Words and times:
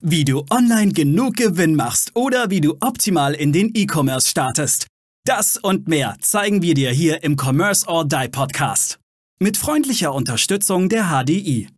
Wie 0.00 0.24
du 0.24 0.44
online 0.48 0.92
genug 0.92 1.34
Gewinn 1.34 1.74
machst 1.74 2.14
oder 2.14 2.50
wie 2.50 2.60
du 2.60 2.76
optimal 2.78 3.34
in 3.34 3.52
den 3.52 3.72
E-Commerce 3.74 4.28
startest. 4.28 4.86
Das 5.24 5.56
und 5.56 5.88
mehr 5.88 6.16
zeigen 6.20 6.62
wir 6.62 6.74
dir 6.74 6.92
hier 6.92 7.24
im 7.24 7.36
Commerce 7.36 7.84
or 7.84 8.04
Die 8.04 8.28
Podcast. 8.28 9.00
Mit 9.40 9.56
freundlicher 9.56 10.14
Unterstützung 10.14 10.88
der 10.88 11.06
HDI. 11.06 11.68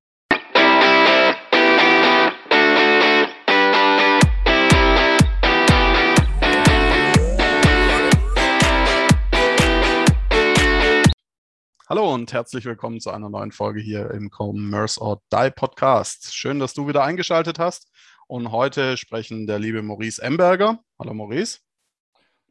Hallo 11.88 12.14
und 12.14 12.32
herzlich 12.32 12.66
willkommen 12.66 13.00
zu 13.00 13.10
einer 13.10 13.30
neuen 13.30 13.50
Folge 13.50 13.80
hier 13.80 14.10
im 14.12 14.30
Commerce 14.30 15.00
or 15.00 15.22
Die 15.32 15.50
Podcast. 15.50 16.32
Schön, 16.32 16.60
dass 16.60 16.72
du 16.74 16.86
wieder 16.86 17.02
eingeschaltet 17.02 17.58
hast. 17.58 17.89
Und 18.30 18.52
heute 18.52 18.96
sprechen 18.96 19.48
der 19.48 19.58
liebe 19.58 19.82
Maurice 19.82 20.22
Emberger. 20.22 20.78
Hallo 21.00 21.14
Maurice. 21.14 21.58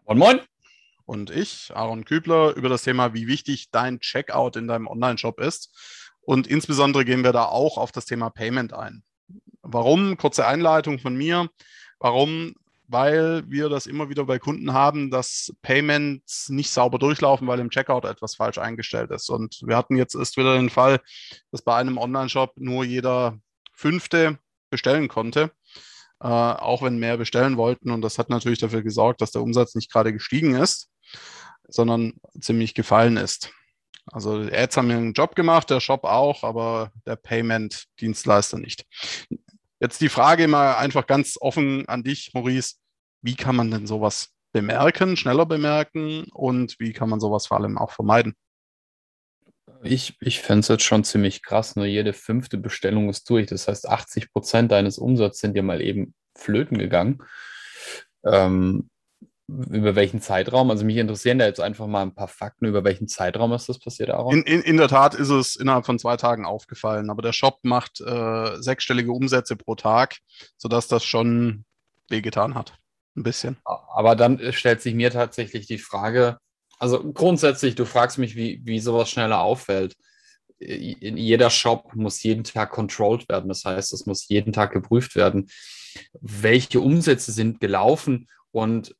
Moin 0.05 0.17
Moin. 0.17 0.39
Und 1.05 1.29
ich, 1.29 1.71
Aaron 1.73 2.03
Kübler, 2.03 2.53
über 2.57 2.67
das 2.67 2.83
Thema, 2.83 3.13
wie 3.13 3.27
wichtig 3.27 3.71
dein 3.71 4.01
Checkout 4.01 4.57
in 4.57 4.67
deinem 4.67 4.87
Online-Shop 4.87 5.39
ist. 5.39 5.73
Und 6.19 6.47
insbesondere 6.47 7.05
gehen 7.05 7.23
wir 7.23 7.31
da 7.31 7.45
auch 7.45 7.77
auf 7.77 7.93
das 7.93 8.05
Thema 8.05 8.29
Payment 8.29 8.73
ein. 8.73 9.03
Warum? 9.61 10.17
Kurze 10.17 10.45
Einleitung 10.45 10.99
von 10.99 11.15
mir. 11.15 11.49
Warum? 11.97 12.55
weil 12.91 13.43
wir 13.47 13.69
das 13.69 13.85
immer 13.85 14.09
wieder 14.09 14.25
bei 14.25 14.39
Kunden 14.39 14.73
haben, 14.73 15.11
dass 15.11 15.53
Payments 15.61 16.49
nicht 16.49 16.71
sauber 16.71 16.97
durchlaufen, 16.97 17.47
weil 17.47 17.59
im 17.59 17.69
Checkout 17.69 18.03
etwas 18.03 18.33
falsch 18.33 18.57
eingestellt 18.57 19.11
ist. 19.11 19.29
Und 19.29 19.61
wir 19.63 19.77
hatten 19.77 19.95
jetzt 19.95 20.15
erst 20.15 20.37
wieder 20.37 20.55
den 20.55 20.71
Fall, 20.71 20.99
dass 21.51 21.61
bei 21.61 21.75
einem 21.75 21.99
Online-Shop 21.99 22.53
nur 22.57 22.83
jeder 22.83 23.37
Fünfte 23.73 24.39
bestellen 24.69 25.07
konnte, 25.07 25.51
äh, 26.21 26.27
auch 26.27 26.81
wenn 26.81 26.97
mehr 26.97 27.17
bestellen 27.17 27.57
wollten. 27.57 27.91
Und 27.91 28.01
das 28.01 28.17
hat 28.17 28.29
natürlich 28.29 28.59
dafür 28.59 28.83
gesorgt, 28.83 29.21
dass 29.21 29.31
der 29.31 29.41
Umsatz 29.41 29.75
nicht 29.75 29.91
gerade 29.91 30.13
gestiegen 30.13 30.55
ist, 30.55 30.89
sondern 31.67 32.13
ziemlich 32.39 32.73
gefallen 32.73 33.17
ist. 33.17 33.51
Also 34.11 34.39
Ads 34.39 34.77
haben 34.77 34.89
einen 34.89 35.13
Job 35.13 35.35
gemacht, 35.35 35.69
der 35.69 35.79
Shop 35.79 36.03
auch, 36.03 36.43
aber 36.43 36.91
der 37.05 37.15
Payment-Dienstleister 37.15 38.57
nicht. 38.57 38.85
Jetzt 39.79 40.01
die 40.01 40.09
Frage 40.09 40.47
mal 40.47 40.75
einfach 40.75 41.05
ganz 41.07 41.37
offen 41.39 41.87
an 41.87 42.03
dich, 42.03 42.31
Maurice. 42.33 42.75
Wie 43.21 43.35
kann 43.35 43.55
man 43.55 43.69
denn 43.69 43.87
sowas 43.87 44.29
bemerken, 44.51 45.15
schneller 45.15 45.45
bemerken 45.45 46.25
und 46.33 46.79
wie 46.79 46.93
kann 46.93 47.09
man 47.09 47.19
sowas 47.19 47.47
vor 47.47 47.57
allem 47.57 47.77
auch 47.77 47.91
vermeiden? 47.91 48.35
Ich, 49.83 50.17
ich 50.19 50.39
fände 50.39 50.61
es 50.61 50.67
jetzt 50.67 50.83
schon 50.83 51.03
ziemlich 51.03 51.41
krass. 51.41 51.75
Nur 51.75 51.85
jede 51.85 52.13
fünfte 52.13 52.57
Bestellung 52.57 53.09
ist 53.09 53.29
durch. 53.29 53.47
Das 53.47 53.67
heißt, 53.67 53.87
80 53.87 54.31
Prozent 54.31 54.71
deines 54.71 54.97
Umsatzes 54.97 55.41
sind 55.41 55.55
dir 55.55 55.63
mal 55.63 55.81
eben 55.81 56.13
flöten 56.35 56.77
gegangen. 56.77 57.23
Ähm, 58.23 58.89
über 59.47 59.95
welchen 59.95 60.21
Zeitraum? 60.21 60.69
Also 60.69 60.85
mich 60.85 60.97
interessieren 60.97 61.39
da 61.39 61.45
jetzt 61.45 61.59
einfach 61.59 61.87
mal 61.87 62.03
ein 62.03 62.13
paar 62.13 62.27
Fakten, 62.27 62.65
über 62.65 62.83
welchen 62.83 63.07
Zeitraum 63.07 63.51
ist 63.53 63.67
das 63.67 63.79
passiert, 63.79 64.09
Aaron? 64.09 64.37
In, 64.37 64.43
in, 64.43 64.61
in 64.61 64.77
der 64.77 64.87
Tat 64.87 65.15
ist 65.15 65.29
es 65.29 65.55
innerhalb 65.55 65.85
von 65.85 65.97
zwei 65.97 66.17
Tagen 66.17 66.45
aufgefallen, 66.45 67.09
aber 67.09 67.21
der 67.21 67.33
Shop 67.33 67.59
macht 67.63 68.01
äh, 68.01 68.61
sechsstellige 68.61 69.11
Umsätze 69.11 69.55
pro 69.55 69.75
Tag, 69.75 70.17
sodass 70.57 70.87
das 70.87 71.03
schon 71.03 71.65
wehgetan 72.09 72.55
hat. 72.55 72.73
Ein 73.15 73.23
bisschen. 73.23 73.57
Aber 73.63 74.15
dann 74.15 74.39
stellt 74.53 74.81
sich 74.81 74.93
mir 74.93 75.11
tatsächlich 75.11 75.67
die 75.67 75.79
Frage, 75.79 76.37
also 76.79 77.11
grundsätzlich, 77.13 77.75
du 77.75 77.85
fragst 77.85 78.17
mich, 78.17 78.35
wie, 78.35 78.61
wie 78.63 78.79
sowas 78.79 79.09
schneller 79.09 79.41
auffällt. 79.41 79.95
In 80.59 81.17
jeder 81.17 81.49
Shop 81.49 81.93
muss 81.93 82.23
jeden 82.23 82.43
Tag 82.43 82.71
controlled 82.71 83.29
werden. 83.29 83.49
Das 83.49 83.63
heißt, 83.65 83.93
es 83.93 84.05
muss 84.05 84.27
jeden 84.27 84.51
Tag 84.53 84.71
geprüft 84.71 85.15
werden, 85.15 85.49
welche 86.19 86.79
Umsätze 86.81 87.31
sind 87.31 87.59
gelaufen 87.59 88.27
und 88.51 88.95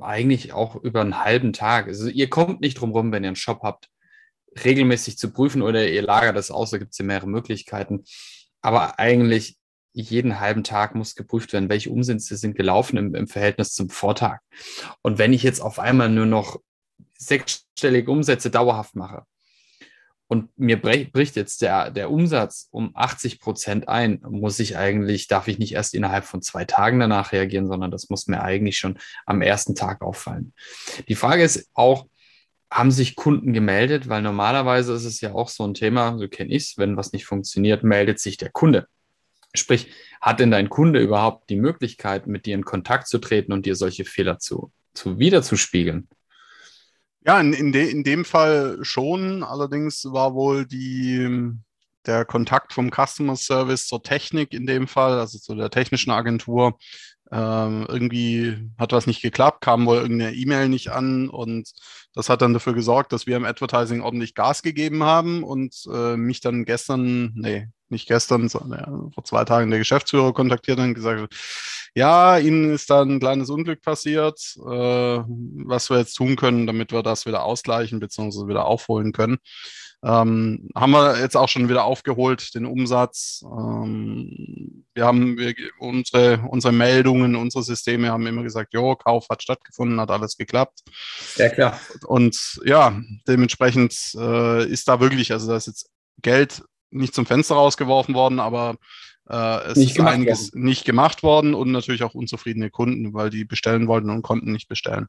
eigentlich 0.00 0.52
auch 0.52 0.76
über 0.76 1.02
einen 1.02 1.22
halben 1.22 1.52
Tag. 1.52 1.86
Also 1.86 2.08
ihr 2.08 2.28
kommt 2.28 2.60
nicht 2.60 2.80
drum 2.80 2.92
rum, 2.92 3.12
wenn 3.12 3.22
ihr 3.22 3.28
einen 3.28 3.36
Shop 3.36 3.60
habt, 3.62 3.88
regelmäßig 4.64 5.18
zu 5.18 5.30
prüfen 5.30 5.62
oder 5.62 5.88
ihr 5.88 6.02
lagert 6.02 6.36
das 6.36 6.50
aus, 6.50 6.70
da 6.70 6.78
gibt 6.78 6.92
es 6.92 6.98
ja 6.98 7.04
mehrere 7.04 7.28
Möglichkeiten. 7.28 8.04
Aber 8.62 8.98
eigentlich 8.98 9.58
jeden 9.92 10.40
halben 10.40 10.64
Tag 10.64 10.94
muss 10.94 11.14
geprüft 11.14 11.52
werden, 11.52 11.68
welche 11.68 11.90
Umsätze 11.90 12.36
sind 12.36 12.56
gelaufen 12.56 12.96
im, 12.96 13.14
im 13.14 13.28
Verhältnis 13.28 13.72
zum 13.72 13.90
Vortag. 13.90 14.40
Und 15.02 15.18
wenn 15.18 15.32
ich 15.32 15.42
jetzt 15.42 15.60
auf 15.60 15.78
einmal 15.78 16.08
nur 16.08 16.26
noch 16.26 16.60
sechsstellige 17.18 18.10
Umsätze 18.10 18.50
dauerhaft 18.50 18.96
mache, 18.96 19.24
und 20.26 20.48
mir 20.58 20.80
bricht 20.80 21.36
jetzt 21.36 21.60
der, 21.60 21.90
der 21.90 22.10
Umsatz 22.10 22.68
um 22.70 22.90
80 22.94 23.40
Prozent 23.40 23.88
ein, 23.88 24.20
muss 24.28 24.58
ich 24.58 24.76
eigentlich, 24.76 25.28
darf 25.28 25.48
ich 25.48 25.58
nicht 25.58 25.74
erst 25.74 25.94
innerhalb 25.94 26.24
von 26.24 26.40
zwei 26.40 26.64
Tagen 26.64 26.98
danach 26.98 27.32
reagieren, 27.32 27.66
sondern 27.66 27.90
das 27.90 28.08
muss 28.08 28.26
mir 28.26 28.42
eigentlich 28.42 28.78
schon 28.78 28.98
am 29.26 29.42
ersten 29.42 29.74
Tag 29.74 30.00
auffallen. 30.00 30.54
Die 31.08 31.14
Frage 31.14 31.42
ist 31.42 31.68
auch, 31.74 32.06
haben 32.70 32.90
sich 32.90 33.14
Kunden 33.14 33.52
gemeldet? 33.52 34.08
Weil 34.08 34.22
normalerweise 34.22 34.94
ist 34.94 35.04
es 35.04 35.20
ja 35.20 35.34
auch 35.34 35.48
so 35.48 35.64
ein 35.64 35.74
Thema, 35.74 36.18
so 36.18 36.26
kenne 36.26 36.52
ich 36.52 36.64
es, 36.64 36.78
wenn 36.78 36.96
was 36.96 37.12
nicht 37.12 37.26
funktioniert, 37.26 37.84
meldet 37.84 38.18
sich 38.18 38.36
der 38.36 38.50
Kunde. 38.50 38.88
Sprich, 39.54 39.92
hat 40.20 40.40
denn 40.40 40.50
dein 40.50 40.70
Kunde 40.70 41.00
überhaupt 41.00 41.50
die 41.50 41.56
Möglichkeit, 41.56 42.26
mit 42.26 42.46
dir 42.46 42.54
in 42.54 42.64
Kontakt 42.64 43.06
zu 43.06 43.18
treten 43.18 43.52
und 43.52 43.66
dir 43.66 43.76
solche 43.76 44.04
Fehler 44.04 44.38
zu, 44.40 44.72
zu 44.94 45.18
wiederzuspiegeln? 45.20 46.08
Ja, 47.26 47.40
in, 47.40 47.52
in, 47.54 47.72
de, 47.72 47.90
in 47.90 48.04
dem 48.04 48.24
Fall 48.24 48.78
schon. 48.82 49.42
Allerdings 49.42 50.04
war 50.04 50.34
wohl 50.34 50.66
die, 50.66 51.52
der 52.06 52.24
Kontakt 52.26 52.72
vom 52.72 52.90
Customer 52.90 53.36
Service 53.36 53.86
zur 53.86 54.02
Technik 54.02 54.52
in 54.52 54.66
dem 54.66 54.86
Fall, 54.86 55.18
also 55.18 55.38
zu 55.38 55.54
der 55.54 55.70
technischen 55.70 56.10
Agentur, 56.10 56.78
ähm, 57.32 57.86
irgendwie 57.88 58.70
hat 58.78 58.92
was 58.92 59.06
nicht 59.06 59.22
geklappt, 59.22 59.62
kam 59.62 59.86
wohl 59.86 59.96
irgendeine 59.96 60.34
E-Mail 60.34 60.68
nicht 60.68 60.90
an 60.90 61.30
und 61.30 61.72
das 62.12 62.28
hat 62.28 62.42
dann 62.42 62.52
dafür 62.52 62.74
gesorgt, 62.74 63.12
dass 63.12 63.26
wir 63.26 63.36
im 63.36 63.46
Advertising 63.46 64.02
ordentlich 64.02 64.34
Gas 64.34 64.62
gegeben 64.62 65.02
haben 65.02 65.42
und 65.42 65.74
äh, 65.92 66.16
mich 66.16 66.40
dann 66.40 66.66
gestern, 66.66 67.32
nee, 67.34 67.68
nicht 67.94 68.08
gestern, 68.08 68.48
sondern 68.48 69.10
vor 69.12 69.24
zwei 69.24 69.44
Tagen 69.44 69.70
der 69.70 69.78
Geschäftsführer 69.78 70.34
kontaktiert 70.34 70.78
und 70.78 70.94
gesagt 70.94 71.34
ja, 71.96 72.38
Ihnen 72.38 72.74
ist 72.74 72.90
da 72.90 73.02
ein 73.02 73.20
kleines 73.20 73.50
Unglück 73.50 73.80
passiert, 73.80 74.40
äh, 74.58 75.22
was 75.24 75.90
wir 75.90 75.98
jetzt 75.98 76.14
tun 76.14 76.34
können, 76.34 76.66
damit 76.66 76.92
wir 76.92 77.02
das 77.02 77.24
wieder 77.24 77.44
ausgleichen 77.44 78.00
bzw. 78.00 78.48
wieder 78.48 78.66
aufholen 78.66 79.12
können. 79.12 79.38
Ähm, 80.02 80.68
haben 80.74 80.90
wir 80.90 81.18
jetzt 81.20 81.36
auch 81.36 81.48
schon 81.48 81.68
wieder 81.70 81.84
aufgeholt, 81.84 82.54
den 82.54 82.66
Umsatz. 82.66 83.42
Ähm, 83.44 84.84
wir 84.92 85.06
haben 85.06 85.38
wir, 85.38 85.54
unsere, 85.78 86.44
unsere 86.50 86.74
Meldungen, 86.74 87.36
unsere 87.36 87.62
Systeme 87.62 88.10
haben 88.10 88.26
immer 88.26 88.42
gesagt, 88.42 88.74
jo, 88.74 88.96
Kauf 88.96 89.28
hat 89.30 89.42
stattgefunden, 89.42 90.00
hat 90.00 90.10
alles 90.10 90.36
geklappt. 90.36 90.80
Ja, 91.36 91.48
klar. 91.48 91.80
Und 92.06 92.60
ja, 92.66 93.00
dementsprechend 93.26 93.94
äh, 94.16 94.66
ist 94.66 94.88
da 94.88 95.00
wirklich, 95.00 95.32
also 95.32 95.48
da 95.48 95.56
ist 95.56 95.68
jetzt 95.68 95.88
Geld 96.20 96.62
nicht 96.94 97.14
zum 97.14 97.26
Fenster 97.26 97.54
rausgeworfen 97.54 98.14
worden, 98.14 98.40
aber 98.40 98.76
äh, 99.28 99.70
es 99.70 99.76
nicht 99.76 99.98
ist 99.98 100.04
einiges 100.04 100.52
worden. 100.52 100.64
nicht 100.64 100.84
gemacht 100.84 101.22
worden 101.22 101.54
und 101.54 101.70
natürlich 101.72 102.02
auch 102.02 102.14
unzufriedene 102.14 102.70
Kunden, 102.70 103.14
weil 103.14 103.30
die 103.30 103.44
bestellen 103.44 103.88
wollten 103.88 104.10
und 104.10 104.22
konnten 104.22 104.52
nicht 104.52 104.68
bestellen. 104.68 105.06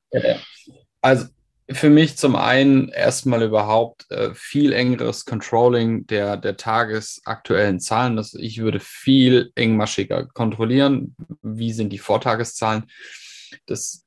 Also 1.01 1.27
für 1.71 1.89
mich 1.89 2.17
zum 2.17 2.35
einen 2.35 2.89
erstmal 2.89 3.41
überhaupt 3.41 4.09
äh, 4.11 4.33
viel 4.35 4.71
engeres 4.71 5.25
Controlling 5.25 6.05
der, 6.07 6.37
der 6.37 6.57
tagesaktuellen 6.57 7.79
Zahlen. 7.79 8.15
Das, 8.15 8.35
ich 8.35 8.59
würde 8.59 8.79
viel 8.79 9.51
engmaschiger 9.55 10.27
kontrollieren. 10.27 11.15
Wie 11.41 11.73
sind 11.73 11.89
die 11.89 11.97
Vortageszahlen? 11.97 12.83
Das 13.65 14.04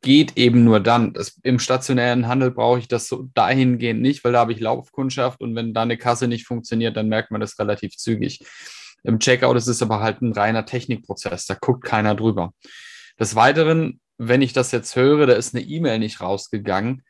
geht 0.00 0.36
eben 0.36 0.64
nur 0.64 0.80
dann. 0.80 1.12
Das, 1.12 1.38
Im 1.42 1.58
stationären 1.58 2.26
Handel 2.26 2.50
brauche 2.50 2.78
ich 2.78 2.88
das 2.88 3.06
so 3.08 3.28
dahingehend 3.34 4.00
nicht, 4.00 4.24
weil 4.24 4.32
da 4.32 4.40
habe 4.40 4.52
ich 4.52 4.60
Laufkundschaft 4.60 5.40
und 5.40 5.54
wenn 5.54 5.74
da 5.74 5.82
eine 5.82 5.98
Kasse 5.98 6.26
nicht 6.26 6.46
funktioniert, 6.46 6.96
dann 6.96 7.08
merkt 7.08 7.30
man 7.30 7.40
das 7.40 7.58
relativ 7.58 7.96
zügig. 7.96 8.40
Im 9.04 9.18
Checkout 9.18 9.56
ist 9.56 9.68
es 9.68 9.82
aber 9.82 10.00
halt 10.00 10.22
ein 10.22 10.32
reiner 10.32 10.64
Technikprozess, 10.64 11.46
da 11.46 11.54
guckt 11.54 11.84
keiner 11.84 12.14
drüber. 12.14 12.52
Des 13.20 13.34
Weiteren, 13.34 14.00
wenn 14.16 14.42
ich 14.42 14.52
das 14.52 14.72
jetzt 14.72 14.96
höre, 14.96 15.26
da 15.26 15.34
ist 15.34 15.54
eine 15.54 15.64
E-Mail 15.64 15.98
nicht 15.98 16.20
rausgegangen, 16.20 17.02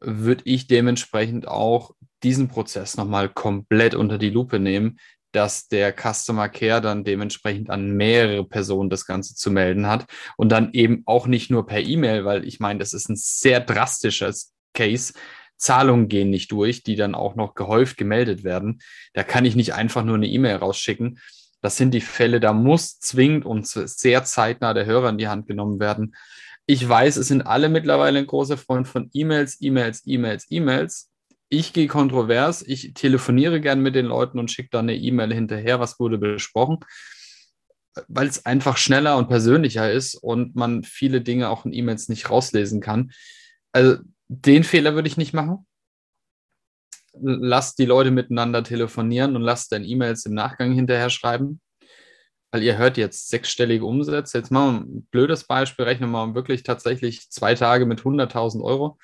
würde 0.00 0.42
ich 0.44 0.66
dementsprechend 0.66 1.48
auch 1.48 1.92
diesen 2.22 2.48
Prozess 2.48 2.96
nochmal 2.96 3.28
komplett 3.28 3.94
unter 3.94 4.18
die 4.18 4.30
Lupe 4.30 4.58
nehmen, 4.58 4.98
dass 5.34 5.68
der 5.68 5.92
Customer 5.92 6.48
Care 6.48 6.80
dann 6.80 7.04
dementsprechend 7.04 7.68
an 7.68 7.96
mehrere 7.96 8.44
Personen 8.44 8.90
das 8.90 9.04
Ganze 9.04 9.34
zu 9.34 9.50
melden 9.50 9.86
hat 9.86 10.06
und 10.36 10.50
dann 10.50 10.72
eben 10.72 11.02
auch 11.06 11.26
nicht 11.26 11.50
nur 11.50 11.66
per 11.66 11.80
E-Mail, 11.80 12.24
weil 12.24 12.46
ich 12.46 12.60
meine, 12.60 12.78
das 12.78 12.92
ist 12.92 13.08
ein 13.08 13.16
sehr 13.16 13.60
drastisches 13.60 14.52
Case. 14.74 15.14
Zahlungen 15.56 16.08
gehen 16.08 16.30
nicht 16.30 16.52
durch, 16.52 16.82
die 16.82 16.96
dann 16.96 17.14
auch 17.14 17.34
noch 17.34 17.54
gehäuft 17.54 17.96
gemeldet 17.96 18.44
werden. 18.44 18.80
Da 19.12 19.24
kann 19.24 19.44
ich 19.44 19.56
nicht 19.56 19.74
einfach 19.74 20.04
nur 20.04 20.16
eine 20.16 20.28
E-Mail 20.28 20.56
rausschicken. 20.56 21.18
Das 21.60 21.76
sind 21.76 21.92
die 21.92 22.00
Fälle, 22.00 22.40
da 22.40 22.52
muss 22.52 22.98
zwingend 23.00 23.44
und 23.44 23.66
sehr 23.66 24.24
zeitnah 24.24 24.74
der 24.74 24.86
Hörer 24.86 25.08
in 25.08 25.18
die 25.18 25.28
Hand 25.28 25.46
genommen 25.46 25.80
werden. 25.80 26.14
Ich 26.66 26.86
weiß, 26.88 27.16
es 27.16 27.28
sind 27.28 27.42
alle 27.42 27.68
mittlerweile 27.68 28.20
ein 28.20 28.26
großer 28.26 28.56
Freund 28.56 28.86
von 28.86 29.10
E-Mails, 29.12 29.58
E-Mails, 29.60 30.02
E-Mails, 30.06 30.46
E-Mails. 30.48 31.10
Ich 31.48 31.72
gehe 31.72 31.86
kontrovers, 31.88 32.62
ich 32.62 32.94
telefoniere 32.94 33.60
gern 33.60 33.80
mit 33.80 33.94
den 33.94 34.06
Leuten 34.06 34.38
und 34.38 34.50
schicke 34.50 34.70
dann 34.72 34.88
eine 34.88 34.96
E-Mail 34.96 35.32
hinterher, 35.32 35.78
was 35.80 36.00
wurde 36.00 36.18
besprochen. 36.18 36.78
weil 38.08 38.26
es 38.26 38.44
einfach 38.44 38.76
schneller 38.76 39.16
und 39.16 39.28
persönlicher 39.28 39.90
ist 39.90 40.14
und 40.16 40.56
man 40.56 40.82
viele 40.82 41.20
Dinge 41.20 41.48
auch 41.48 41.64
in 41.64 41.72
E-Mails 41.72 42.08
nicht 42.08 42.28
rauslesen 42.30 42.80
kann. 42.80 43.12
Also 43.72 43.98
den 44.28 44.64
Fehler 44.64 44.94
würde 44.94 45.08
ich 45.08 45.16
nicht 45.16 45.32
machen. 45.32 45.66
Lass 47.20 47.76
die 47.76 47.84
Leute 47.84 48.10
miteinander 48.10 48.64
telefonieren 48.64 49.36
und 49.36 49.42
lass 49.42 49.68
deine 49.68 49.86
E-Mails 49.86 50.26
im 50.26 50.34
Nachgang 50.34 50.72
hinterher 50.72 51.10
schreiben. 51.10 51.60
Weil 52.50 52.62
ihr 52.62 52.78
hört 52.78 52.96
jetzt 52.96 53.28
sechsstellige 53.30 53.84
Umsätze. 53.84 54.38
Jetzt 54.38 54.50
machen 54.50 54.74
wir 54.74 54.80
ein 54.80 55.06
blödes 55.10 55.44
Beispiel, 55.44 55.84
rechnen 55.84 56.10
wir 56.10 56.26
mal 56.26 56.34
wirklich 56.34 56.64
tatsächlich 56.64 57.30
zwei 57.30 57.54
Tage 57.54 57.86
mit 57.86 58.00
100.000 58.00 58.62
Euro. 58.62 58.98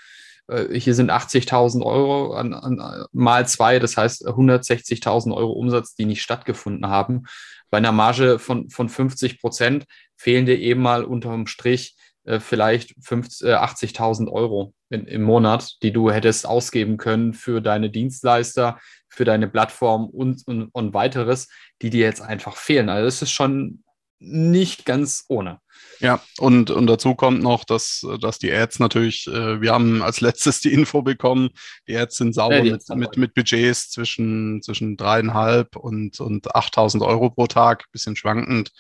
Äh, 0.51 0.79
hier 0.79 0.95
sind 0.95 1.11
80.000 1.11 1.85
Euro 1.85 2.35
an, 2.35 2.53
an, 2.53 3.07
mal 3.13 3.47
zwei, 3.47 3.79
das 3.79 3.97
heißt 3.97 4.27
160.000 4.27 5.35
Euro 5.35 5.53
Umsatz, 5.53 5.95
die 5.95 6.05
nicht 6.05 6.23
stattgefunden 6.23 6.89
haben. 6.89 7.25
Bei 7.71 7.79
einer 7.79 7.93
Marge 7.93 8.39
von, 8.39 8.69
von 8.69 8.89
50 8.89 9.41
Prozent 9.41 9.85
fehlen 10.17 10.47
dir 10.47 10.59
eben 10.59 10.83
mal 10.83 11.05
unterm 11.05 11.47
Strich 11.47 11.97
äh, 12.25 12.41
vielleicht 12.41 12.97
80.000 12.99 14.27
äh, 14.27 14.31
Euro 14.31 14.75
in, 14.91 15.07
im 15.07 15.23
Monat, 15.23 15.77
die 15.83 15.93
du 15.93 16.11
hättest 16.11 16.47
ausgeben 16.47 16.97
können 16.97 17.33
für 17.33 17.61
deine 17.61 17.91
Dienstleister, 17.91 18.79
für 19.09 19.25
deine 19.25 19.49
Plattform 19.49 20.07
und, 20.07 20.47
und, 20.47 20.69
und 20.73 20.95
weiteres, 20.95 21.49
die 21.81 21.91
dir 21.91 22.05
jetzt 22.05 22.23
einfach 22.23 22.57
fehlen. 22.57 22.89
Also 22.89 23.05
das 23.07 23.23
ist 23.23 23.31
schon 23.31 23.85
nicht 24.21 24.85
ganz 24.85 25.25
ohne. 25.29 25.61
Ja, 25.99 26.21
und, 26.39 26.71
und 26.71 26.87
dazu 26.87 27.15
kommt 27.15 27.43
noch, 27.43 27.65
dass, 27.65 28.07
dass 28.21 28.39
die 28.39 28.53
Ads 28.53 28.79
natürlich, 28.79 29.27
äh, 29.27 29.61
wir 29.61 29.73
haben 29.73 30.03
als 30.03 30.21
letztes 30.21 30.61
die 30.61 30.73
Info 30.73 31.03
bekommen, 31.03 31.51
die 31.89 31.97
Ads 31.97 32.17
sind 32.17 32.35
sauber 32.35 32.63
ja, 32.63 32.73
mit, 32.73 32.89
mit, 32.95 33.17
mit 33.17 33.35
Budgets 33.35 33.91
zwischen, 33.91 34.63
zwischen 34.63 34.97
dreieinhalb 34.97 35.77
und, 35.77 36.21
und 36.21 36.55
8000 36.55 37.03
Euro 37.03 37.31
pro 37.31 37.47
Tag, 37.47 37.85
bisschen 37.93 38.17
schwankend, 38.17 38.73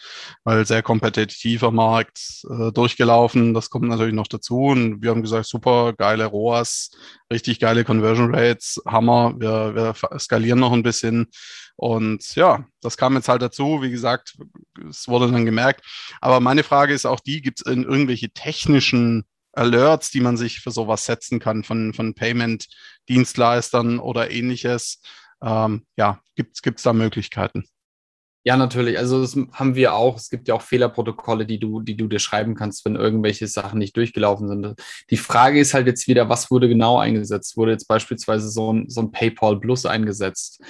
weil 0.45 0.67
sehr 0.67 0.83
kompetitiver 0.83 1.71
Markt 1.71 2.43
äh, 2.51 2.73
durchgelaufen. 2.73 3.53
Das 3.53 3.69
kommt 3.69 3.89
natürlich 3.89 4.15
noch 4.15 4.29
dazu. 4.29 4.67
Und 4.67 5.03
wir 5.03 5.11
haben 5.11 5.23
gesagt, 5.23 5.47
super, 5.47 5.93
geile 5.93 6.25
ROAS, 6.27 6.91
richtig 7.31 7.61
geile 7.61 7.85
Conversion 7.85 8.35
Rates, 8.35 8.81
Hammer, 8.87 9.35
wir, 9.39 9.75
wir 9.75 10.19
skalieren 10.19 10.61
noch 10.61 10.73
ein 10.73 10.83
bisschen. 10.83 11.29
Und 11.77 12.35
ja, 12.35 12.67
das 12.83 12.99
kam 12.99 13.15
jetzt 13.15 13.29
halt 13.29 13.41
dazu. 13.41 13.81
Wie 13.81 13.91
gesagt, 13.91 14.37
es 14.91 15.09
wurde 15.09 15.31
dann 15.31 15.47
gemerkt. 15.47 15.85
Aber 16.21 16.41
meine 16.41 16.63
Frage 16.63 16.93
ist 16.93 17.07
auch 17.07 17.21
die, 17.21 17.41
gibt 17.41 17.61
es 17.61 17.67
irgendwelche 17.67 18.31
technischen 18.31 19.25
Alerts, 19.53 20.11
die 20.11 20.21
man 20.21 20.37
sich 20.37 20.61
für 20.61 20.71
sowas 20.71 21.05
setzen 21.05 21.41
kann 21.41 21.65
von, 21.65 21.95
von 21.95 22.15
Payment-Dienstleistern 22.15 23.99
oder 23.99 24.31
ähnliches? 24.31 25.01
Ähm, 25.43 25.87
ja, 25.97 26.21
gibt 26.37 26.59
es 26.65 26.83
da 26.83 26.93
Möglichkeiten? 26.93 27.65
Ja, 28.43 28.57
natürlich. 28.57 28.97
Also 28.97 29.21
das 29.21 29.37
haben 29.53 29.75
wir 29.75 29.95
auch. 29.95 30.17
Es 30.17 30.31
gibt 30.31 30.49
ja 30.49 30.55
auch 30.55 30.63
Fehlerprotokolle, 30.63 31.45
die 31.45 31.59
du, 31.59 31.81
die 31.83 31.95
du 31.97 32.09
dir 32.09 32.19
schreiben 32.19 32.55
kannst, 32.55 32.87
wenn 32.87 32.97
irgendwelche 32.97 33.47
Sachen 33.47 33.79
nicht 33.79 33.95
durchgelaufen 33.99 34.49
sind. 34.49 34.81
Die 35.11 35.19
Frage 35.19 35.61
ist 35.61 35.75
halt 35.75 35.87
jetzt 35.87 36.09
wieder, 36.09 36.31
was 36.31 36.51
wurde 36.51 36.67
genau 36.67 36.97
eingesetzt? 36.99 37.59
Wurde 37.59 37.73
jetzt 37.73 37.87
beispielsweise 37.87 38.49
so 38.49 38.73
ein, 38.73 38.89
so 38.89 39.03
ein 39.03 39.13
PayPal 39.13 39.61
Plus 39.61 39.85
eingesetzt, 39.85 40.63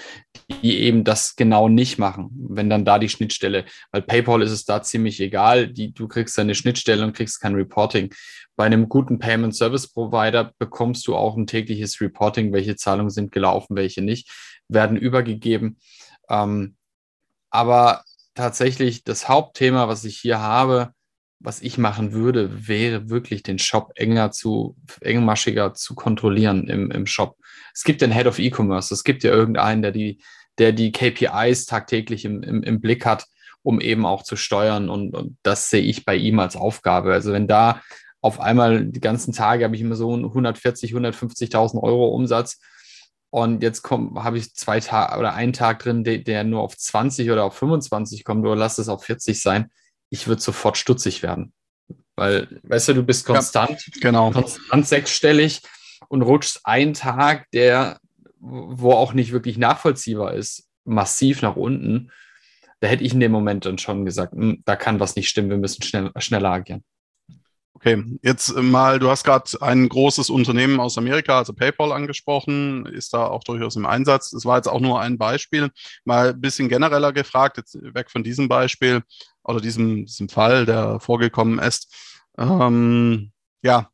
die 0.62 0.80
eben 0.80 1.04
das 1.04 1.36
genau 1.36 1.68
nicht 1.68 1.96
machen, 1.96 2.30
wenn 2.48 2.68
dann 2.68 2.84
da 2.84 2.98
die 2.98 3.08
Schnittstelle, 3.08 3.64
weil 3.92 4.02
PayPal 4.02 4.42
ist 4.42 4.50
es 4.50 4.64
da 4.64 4.82
ziemlich 4.82 5.20
egal, 5.20 5.68
die, 5.68 5.94
du 5.94 6.08
kriegst 6.08 6.36
eine 6.40 6.56
Schnittstelle 6.56 7.04
und 7.04 7.14
kriegst 7.14 7.40
kein 7.40 7.54
Reporting. 7.54 8.12
Bei 8.56 8.64
einem 8.64 8.88
guten 8.88 9.20
Payment 9.20 9.54
Service 9.54 9.86
Provider 9.92 10.52
bekommst 10.58 11.06
du 11.06 11.14
auch 11.14 11.36
ein 11.36 11.46
tägliches 11.46 12.00
Reporting, 12.00 12.52
welche 12.52 12.74
Zahlungen 12.74 13.10
sind 13.10 13.30
gelaufen, 13.30 13.76
welche 13.76 14.02
nicht, 14.02 14.28
werden 14.68 14.96
übergegeben. 14.96 15.78
Ähm, 16.28 16.74
aber 17.50 18.04
tatsächlich 18.34 19.04
das 19.04 19.28
Hauptthema, 19.28 19.88
was 19.88 20.04
ich 20.04 20.18
hier 20.18 20.40
habe, 20.40 20.92
was 21.40 21.62
ich 21.62 21.78
machen 21.78 22.12
würde, 22.12 22.68
wäre 22.68 23.08
wirklich 23.08 23.42
den 23.42 23.58
Shop 23.58 23.92
enger 23.96 24.30
zu, 24.30 24.76
engmaschiger 25.00 25.74
zu 25.74 25.94
kontrollieren 25.94 26.68
im, 26.68 26.90
im 26.90 27.06
Shop. 27.06 27.36
Es 27.74 27.82
gibt 27.82 28.02
den 28.02 28.12
Head 28.12 28.26
of 28.26 28.38
E-Commerce, 28.38 28.92
es 28.92 29.04
gibt 29.04 29.24
ja 29.24 29.30
irgendeinen, 29.30 29.82
der 29.82 29.92
die, 29.92 30.22
der 30.58 30.72
die 30.72 30.92
KPIs 30.92 31.66
tagtäglich 31.66 32.24
im, 32.24 32.42
im, 32.42 32.62
im 32.62 32.80
Blick 32.80 33.06
hat, 33.06 33.26
um 33.62 33.80
eben 33.80 34.04
auch 34.04 34.22
zu 34.22 34.36
steuern. 34.36 34.90
Und, 34.90 35.14
und 35.16 35.38
das 35.42 35.70
sehe 35.70 35.82
ich 35.82 36.04
bei 36.04 36.14
ihm 36.14 36.38
als 36.38 36.56
Aufgabe. 36.56 37.12
Also 37.12 37.32
wenn 37.32 37.48
da 37.48 37.80
auf 38.20 38.38
einmal 38.38 38.84
die 38.84 39.00
ganzen 39.00 39.32
Tage 39.32 39.64
habe 39.64 39.74
ich 39.74 39.80
immer 39.80 39.96
so 39.96 40.12
140, 40.12 40.92
150.000 40.92 41.82
Euro 41.82 42.08
Umsatz 42.08 42.58
und 43.30 43.62
jetzt 43.62 43.88
habe 43.88 44.38
ich 44.38 44.54
zwei 44.54 44.80
Tage 44.80 45.18
oder 45.18 45.34
einen 45.34 45.52
Tag 45.52 45.78
drin, 45.78 46.02
der, 46.02 46.18
der, 46.18 46.42
nur 46.42 46.62
auf 46.62 46.76
20 46.76 47.30
oder 47.30 47.44
auf 47.44 47.56
25 47.56 48.24
kommt, 48.24 48.44
oder 48.44 48.56
lass 48.56 48.78
es 48.78 48.88
auf 48.88 49.04
40 49.04 49.40
sein. 49.40 49.70
Ich 50.10 50.26
würde 50.26 50.42
sofort 50.42 50.76
stutzig 50.76 51.22
werden. 51.22 51.52
Weil, 52.16 52.60
weißt 52.64 52.88
du, 52.88 52.94
du 52.94 53.02
bist 53.04 53.24
konstant, 53.24 53.70
ja, 53.70 54.00
genau. 54.00 54.32
konstant 54.32 54.86
sechsstellig 54.86 55.62
und 56.08 56.22
rutschst 56.22 56.60
einen 56.64 56.92
Tag, 56.92 57.48
der, 57.52 58.00
wo 58.40 58.92
auch 58.92 59.12
nicht 59.12 59.30
wirklich 59.30 59.56
nachvollziehbar 59.58 60.34
ist, 60.34 60.68
massiv 60.84 61.40
nach 61.40 61.56
unten. 61.56 62.10
Da 62.80 62.88
hätte 62.88 63.04
ich 63.04 63.12
in 63.12 63.20
dem 63.20 63.32
Moment 63.32 63.64
dann 63.64 63.78
schon 63.78 64.04
gesagt, 64.04 64.32
hm, 64.32 64.62
da 64.64 64.74
kann 64.74 64.98
was 64.98 65.14
nicht 65.14 65.28
stimmen, 65.28 65.50
wir 65.50 65.56
müssen 65.56 65.82
schnell, 65.82 66.10
schneller 66.18 66.50
agieren. 66.50 66.82
Okay, 67.82 68.04
jetzt 68.20 68.54
mal, 68.56 68.98
du 68.98 69.08
hast 69.08 69.24
gerade 69.24 69.50
ein 69.62 69.88
großes 69.88 70.28
Unternehmen 70.28 70.80
aus 70.80 70.98
Amerika, 70.98 71.38
also 71.38 71.54
PayPal, 71.54 71.92
angesprochen, 71.92 72.84
ist 72.84 73.14
da 73.14 73.24
auch 73.26 73.42
durchaus 73.42 73.74
im 73.74 73.86
Einsatz. 73.86 74.28
Das 74.32 74.44
war 74.44 74.58
jetzt 74.58 74.66
auch 74.66 74.80
nur 74.80 75.00
ein 75.00 75.16
Beispiel. 75.16 75.70
Mal 76.04 76.34
ein 76.34 76.40
bisschen 76.42 76.68
genereller 76.68 77.14
gefragt, 77.14 77.56
jetzt 77.56 77.78
weg 77.80 78.10
von 78.10 78.22
diesem 78.22 78.48
Beispiel 78.48 79.02
oder 79.44 79.62
diesem, 79.62 80.04
diesem 80.04 80.28
Fall, 80.28 80.66
der 80.66 81.00
vorgekommen 81.00 81.58
ist. 81.58 81.90
Ähm, 82.36 83.32
ja, 83.62 83.88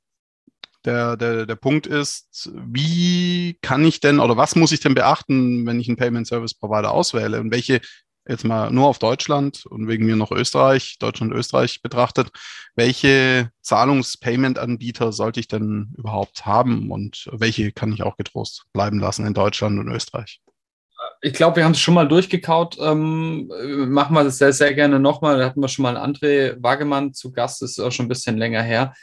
der, 0.85 1.17
der, 1.17 1.47
der 1.47 1.57
Punkt 1.57 1.87
ist, 1.87 2.51
wie 2.55 3.57
kann 3.63 3.85
ich 3.85 4.01
denn 4.01 4.19
oder 4.19 4.37
was 4.37 4.57
muss 4.57 4.73
ich 4.73 4.81
denn 4.81 4.95
beachten, 4.95 5.65
wenn 5.65 5.79
ich 5.79 5.87
einen 5.87 5.97
Payment 5.97 6.27
Service 6.27 6.55
Provider 6.55 6.91
auswähle 6.91 7.41
und 7.41 7.53
welche 7.53 7.81
jetzt 8.29 8.45
mal 8.45 8.71
nur 8.71 8.87
auf 8.87 8.99
Deutschland 8.99 9.67
und 9.67 9.89
wegen 9.89 10.07
mir 10.07 10.17
noch 10.17 10.31
Österreich, 10.31 10.97
Deutschland, 10.99 11.33
Österreich 11.33 11.83
betrachtet, 11.83 12.31
welche 12.75 13.51
Zahlungspayment-Anbieter 13.63 15.13
sollte 15.13 15.41
ich 15.41 15.49
denn 15.49 15.93
überhaupt 15.97 16.47
haben 16.47 16.91
und 16.91 17.29
welche 17.33 17.73
kann 17.73 17.93
ich 17.93 18.03
auch 18.03 18.17
getrost 18.17 18.65
bleiben 18.73 18.99
lassen 18.99 19.27
in 19.27 19.35
Deutschland 19.35 19.79
und 19.79 19.89
Österreich? 19.89 20.41
Ich 21.23 21.33
glaube, 21.33 21.57
wir 21.57 21.65
haben 21.65 21.73
es 21.73 21.81
schon 21.81 21.95
mal 21.95 22.09
durchgekaut. 22.09 22.77
Ähm, 22.81 23.51
machen 23.89 24.15
wir 24.15 24.25
das 24.25 24.39
sehr, 24.39 24.53
sehr 24.53 24.75
gerne 24.75 24.99
nochmal. 25.01 25.39
Da 25.39 25.47
hatten 25.47 25.61
wir 25.61 25.69
schon 25.69 25.83
mal 25.85 25.97
André 25.97 26.57
Wagemann 26.63 27.15
zu 27.15 27.33
Gast, 27.33 27.63
das 27.63 27.73
ist 27.73 27.81
auch 27.81 27.93
schon 27.93 28.07
ein 28.07 28.11
bisschen 28.11 28.39
länger 28.39 28.63
her. 28.63 28.95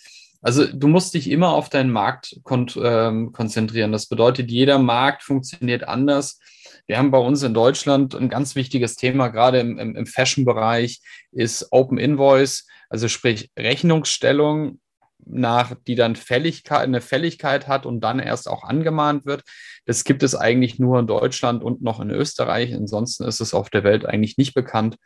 Also 0.42 0.66
du 0.66 0.88
musst 0.90 1.14
dich 1.14 1.32
immer 1.32 1.54
auf 1.54 1.70
deinen 1.70 1.92
Markt 1.92 2.40
kon 2.44 2.70
ähm, 2.76 3.32
konzentrieren. 3.32 3.94
Das 3.94 4.08
bedeutet, 4.08 4.52
jeder 4.52 4.78
Markt 4.78 5.24
funktioniert 5.24 5.88
anders. 5.88 6.40
Wir 6.88 6.98
haben 6.98 7.12
bei 7.12 7.18
uns 7.18 7.44
in 7.44 7.54
Deutschland 7.54 8.14
ein 8.14 8.30
ganz 8.30 8.56
wichtiges 8.56 8.96
Thema, 8.96 9.30
gerade 9.30 9.60
im, 9.60 9.80
im, 9.80 9.96
im 9.96 10.06
Fashion-Bereich, 10.06 11.02
ist 11.32 11.68
Open 11.72 11.98
Invoice, 11.98 12.68
also 12.90 13.08
sprich 13.08 13.52
Rechnungsstellung 13.58 14.80
nach, 15.26 15.74
die 15.88 15.96
dann 15.96 16.16
Fälligkeit, 16.16 16.82
eine 16.82 17.02
Fälligkeit 17.02 17.68
hat 17.68 17.86
und 17.86 18.02
dann 18.02 18.20
erst 18.20 18.50
auch 18.50 18.64
angemahnt 18.64 19.26
wird. 19.26 19.44
Das 19.86 20.04
gibt 20.04 20.24
es 20.24 20.36
eigentlich 20.36 20.80
nur 20.80 21.00
in 21.00 21.08
Deutschland 21.08 21.64
und 21.64 21.82
noch 21.82 22.02
in 22.02 22.10
Österreich. 22.10 22.74
Ansonsten 22.74 23.24
ist 23.24 23.40
es 23.40 23.54
auf 23.54 23.70
der 23.70 23.84
Welt 23.84 24.06
eigentlich 24.06 24.38
nicht 24.38 24.54
bekannt. 24.54 24.98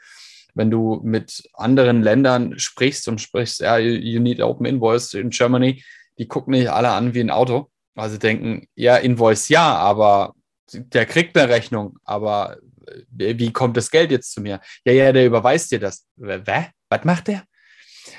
Wenn 0.56 0.72
du 0.72 1.02
mit 1.04 1.44
anderen 1.54 2.02
Ländern 2.02 2.58
sprichst 2.58 3.08
und 3.08 3.22
sprichst, 3.22 3.60
ja, 3.60 3.78
you 3.78 4.20
need 4.20 4.42
open 4.42 4.66
invoice 4.66 5.14
in 5.14 5.30
Germany, 5.30 5.84
die 6.18 6.28
gucken 6.28 6.54
nicht 6.54 6.70
alle 6.70 6.90
an 6.90 7.14
wie 7.14 7.20
ein 7.20 7.30
Auto. 7.30 7.70
Also 7.96 8.18
denken, 8.18 8.68
ja, 8.76 8.98
Invoice 8.98 9.50
ja, 9.50 9.76
aber 9.76 10.34
der 10.74 11.06
kriegt 11.06 11.38
eine 11.38 11.50
Rechnung, 11.50 11.98
aber 12.04 12.58
äh, 12.88 13.38
wie 13.38 13.52
kommt 13.54 13.78
das 13.78 13.92
Geld 13.92 14.12
jetzt 14.12 14.32
zu 14.34 14.42
mir? 14.42 14.60
Ja, 14.86 14.94
ja, 14.94 15.12
der 15.12 15.26
überweist 15.26 15.72
dir 15.72 15.80
das. 15.80 16.06
Wä? 16.16 16.68
Was 16.90 17.04
macht 17.04 17.28
der? 17.28 17.44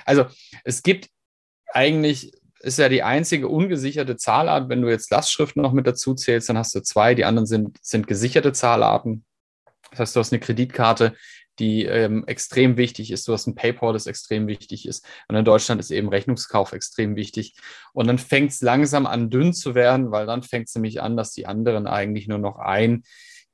Also 0.05 0.27
es 0.65 0.83
gibt 0.83 1.09
eigentlich, 1.73 2.33
ist 2.61 2.79
ja 2.79 2.89
die 2.89 3.03
einzige 3.03 3.49
ungesicherte 3.49 4.17
Zahlart. 4.17 4.69
Wenn 4.69 4.83
du 4.83 4.89
jetzt 4.89 5.11
Lastschriften 5.11 5.63
noch 5.63 5.73
mit 5.73 5.87
dazu 5.87 6.15
zählst, 6.15 6.49
dann 6.49 6.59
hast 6.59 6.75
du 6.75 6.81
zwei. 6.81 7.15
Die 7.15 7.25
anderen 7.25 7.47
sind, 7.47 7.79
sind 7.83 8.07
gesicherte 8.07 8.53
Zahlarten. 8.53 9.25
Das 9.91 10.01
heißt, 10.01 10.17
du 10.17 10.21
hast 10.21 10.33
eine 10.33 10.41
Kreditkarte, 10.41 11.17
die 11.59 11.85
ähm, 11.85 12.25
extrem 12.27 12.77
wichtig 12.77 13.11
ist. 13.11 13.27
Du 13.27 13.33
hast 13.33 13.47
ein 13.47 13.55
PayPal, 13.55 13.93
das 13.93 14.07
extrem 14.07 14.47
wichtig 14.47 14.87
ist. 14.87 15.05
Und 15.29 15.37
in 15.37 15.45
Deutschland 15.45 15.81
ist 15.81 15.91
eben 15.91 16.09
Rechnungskauf 16.09 16.73
extrem 16.73 17.17
wichtig. 17.17 17.55
Und 17.93 18.07
dann 18.07 18.19
fängt 18.19 18.53
es 18.53 18.61
langsam 18.61 19.07
an, 19.07 19.31
dünn 19.31 19.53
zu 19.53 19.75
werden, 19.75 20.11
weil 20.11 20.27
dann 20.27 20.43
fängt 20.43 20.69
es 20.69 20.75
nämlich 20.75 21.01
an, 21.01 21.17
dass 21.17 21.33
die 21.33 21.47
anderen 21.47 21.87
eigentlich 21.87 22.29
nur 22.29 22.39
noch 22.39 22.59
ein 22.59 23.03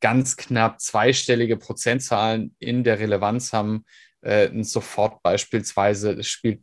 ganz 0.00 0.36
knapp 0.36 0.80
zweistellige 0.80 1.56
Prozentzahlen 1.56 2.54
in 2.58 2.84
der 2.84 2.98
Relevanz 2.98 3.52
haben. 3.52 3.84
Äh, 4.20 4.48
ein 4.48 4.64
Sofort 4.64 5.22
beispielsweise, 5.22 6.22
spielt 6.22 6.62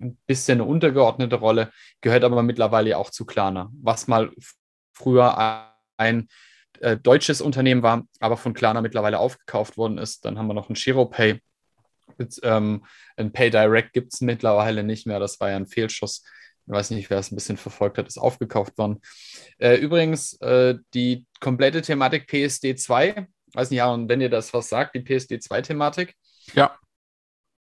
ein 0.00 0.18
bisschen 0.26 0.60
eine 0.60 0.68
untergeordnete 0.68 1.36
Rolle, 1.36 1.70
gehört 2.00 2.24
aber 2.24 2.42
mittlerweile 2.42 2.96
auch 2.98 3.10
zu 3.10 3.26
Klarna, 3.26 3.70
was 3.80 4.08
mal 4.08 4.32
früher 4.92 5.70
ein 5.96 6.28
äh, 6.80 6.96
deutsches 6.96 7.40
Unternehmen 7.40 7.82
war, 7.82 8.04
aber 8.20 8.36
von 8.36 8.54
Klarna 8.54 8.80
mittlerweile 8.80 9.18
aufgekauft 9.18 9.76
worden 9.76 9.98
ist. 9.98 10.24
Dann 10.24 10.38
haben 10.38 10.46
wir 10.46 10.54
noch 10.54 10.68
ein 10.68 10.74
GiroPay 10.74 11.40
Jetzt, 12.18 12.40
ähm, 12.42 12.84
ein 13.16 13.32
Pay 13.32 13.50
Direct 13.50 13.92
gibt 13.92 14.12
es 14.12 14.20
mittlerweile 14.20 14.84
nicht 14.84 15.06
mehr. 15.06 15.18
Das 15.18 15.40
war 15.40 15.50
ja 15.50 15.56
ein 15.56 15.66
Fehlschuss. 15.66 16.22
Ich 16.66 16.72
weiß 16.72 16.90
nicht, 16.90 17.10
wer 17.10 17.18
es 17.18 17.30
ein 17.30 17.34
bisschen 17.34 17.56
verfolgt 17.56 17.98
hat, 17.98 18.06
ist 18.06 18.18
aufgekauft 18.18 18.78
worden. 18.78 19.02
Äh, 19.58 19.76
übrigens, 19.76 20.34
äh, 20.40 20.76
die 20.94 21.26
komplette 21.40 21.82
Thematik 21.82 22.26
PSD 22.26 22.74
2, 22.76 23.26
weiß 23.52 23.70
nicht, 23.70 23.78
ja, 23.78 24.08
wenn 24.08 24.20
ihr 24.20 24.30
das 24.30 24.54
was 24.54 24.68
sagt, 24.68 24.94
die 24.94 25.00
PSD 25.00 25.36
2-Thematik. 25.36 26.14
Ja. 26.54 26.78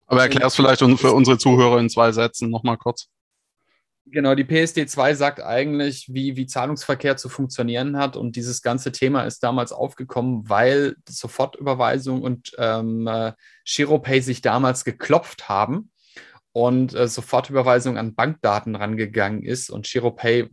Aber 0.07 0.23
erklär 0.23 0.45
es 0.45 0.55
vielleicht 0.55 0.81
für 0.81 1.13
unsere 1.13 1.37
Zuhörer 1.37 1.79
in 1.79 1.89
zwei 1.89 2.11
Sätzen 2.11 2.49
nochmal 2.49 2.77
kurz. 2.77 3.07
Genau, 4.13 4.35
die 4.35 4.43
PSD 4.43 4.87
2 4.87 5.13
sagt 5.15 5.41
eigentlich, 5.41 6.09
wie, 6.11 6.35
wie 6.35 6.45
Zahlungsverkehr 6.45 7.15
zu 7.15 7.29
funktionieren 7.29 7.97
hat. 7.97 8.17
Und 8.17 8.35
dieses 8.35 8.61
ganze 8.61 8.91
Thema 8.91 9.23
ist 9.23 9.39
damals 9.39 9.71
aufgekommen, 9.71 10.49
weil 10.49 10.95
Sofortüberweisung 11.07 12.21
und 12.21 12.51
ähm, 12.57 13.07
äh, 13.07 13.31
Giropay 13.65 14.19
sich 14.19 14.41
damals 14.41 14.83
geklopft 14.83 15.47
haben 15.47 15.91
und 16.51 16.93
äh, 16.93 17.07
Sofortüberweisung 17.07 17.97
an 17.97 18.13
Bankdaten 18.13 18.75
rangegangen 18.75 19.43
ist 19.43 19.69
und 19.69 19.87
Giropay, 19.87 20.49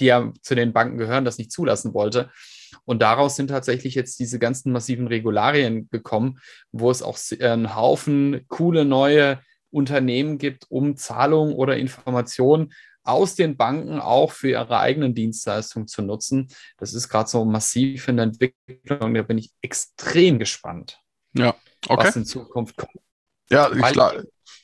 die 0.00 0.06
ja 0.06 0.32
zu 0.42 0.56
den 0.56 0.72
Banken 0.72 0.98
gehören, 0.98 1.24
das 1.24 1.38
nicht 1.38 1.52
zulassen 1.52 1.94
wollte. 1.94 2.30
Und 2.84 3.02
daraus 3.02 3.36
sind 3.36 3.48
tatsächlich 3.48 3.94
jetzt 3.94 4.18
diese 4.18 4.40
ganzen 4.40 4.72
massiven 4.72 5.06
Regularien 5.06 5.88
gekommen, 5.90 6.40
wo 6.72 6.90
es 6.90 7.02
auch 7.02 7.18
einen 7.40 7.76
Haufen 7.76 8.44
coole 8.48 8.84
neue 8.84 9.38
Unternehmen 9.70 10.38
gibt, 10.38 10.66
um 10.68 10.96
Zahlungen 10.96 11.54
oder 11.54 11.76
Informationen 11.76 12.72
aus 13.02 13.34
den 13.34 13.56
Banken 13.56 13.98
auch 13.98 14.32
für 14.32 14.50
ihre 14.50 14.78
eigenen 14.78 15.14
Dienstleistungen 15.14 15.88
zu 15.88 16.02
nutzen. 16.02 16.48
Das 16.76 16.92
ist 16.94 17.08
gerade 17.08 17.28
so 17.28 17.44
massiv 17.44 18.08
in 18.08 18.16
der 18.16 18.24
Entwicklung. 18.24 19.14
Da 19.14 19.22
bin 19.22 19.38
ich 19.38 19.50
extrem 19.62 20.38
gespannt, 20.38 21.00
ja, 21.32 21.54
okay. 21.88 22.06
was 22.06 22.16
in 22.16 22.24
Zukunft 22.24 22.76
kommt. 22.76 22.92
Ja, 23.50 23.70
ich, 23.72 23.96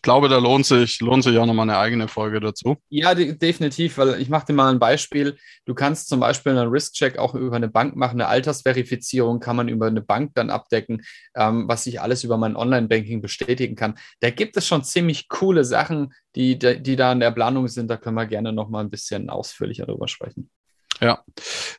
glaube, 0.06 0.28
da 0.28 0.38
lohnt 0.38 0.64
sich, 0.64 1.00
lohnt 1.00 1.24
sich 1.24 1.36
auch 1.36 1.46
nochmal 1.46 1.68
eine 1.68 1.78
eigene 1.78 2.06
Folge 2.06 2.38
dazu. 2.38 2.76
Ja, 2.90 3.12
de 3.12 3.36
definitiv, 3.36 3.98
weil 3.98 4.20
ich 4.20 4.28
mache 4.28 4.46
dir 4.46 4.52
mal 4.52 4.70
ein 4.70 4.78
Beispiel. 4.78 5.36
Du 5.64 5.74
kannst 5.74 6.08
zum 6.08 6.20
Beispiel 6.20 6.52
einen 6.52 6.68
Risk-Check 6.68 7.18
auch 7.18 7.34
über 7.34 7.56
eine 7.56 7.68
Bank 7.68 7.96
machen. 7.96 8.20
Eine 8.20 8.28
Altersverifizierung 8.28 9.40
kann 9.40 9.56
man 9.56 9.66
über 9.68 9.88
eine 9.88 10.00
Bank 10.00 10.30
dann 10.34 10.50
abdecken, 10.50 11.02
ähm, 11.34 11.66
was 11.66 11.88
ich 11.88 12.00
alles 12.00 12.22
über 12.22 12.36
mein 12.38 12.54
Online-Banking 12.54 13.20
bestätigen 13.20 13.74
kann. 13.74 13.98
Da 14.20 14.30
gibt 14.30 14.56
es 14.56 14.64
schon 14.68 14.84
ziemlich 14.84 15.28
coole 15.28 15.64
Sachen, 15.64 16.14
die, 16.36 16.56
die 16.56 16.94
da 16.94 17.10
in 17.10 17.18
der 17.18 17.32
Planung 17.32 17.66
sind. 17.66 17.90
Da 17.90 17.96
können 17.96 18.14
wir 18.14 18.26
gerne 18.26 18.52
nochmal 18.52 18.84
ein 18.84 18.90
bisschen 18.90 19.28
ausführlicher 19.28 19.86
drüber 19.86 20.06
sprechen. 20.06 20.50
Ja, 21.00 21.22